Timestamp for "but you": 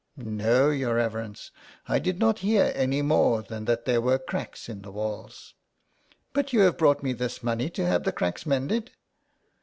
6.33-6.61